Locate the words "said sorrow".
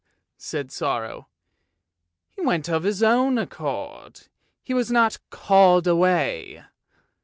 0.39-1.27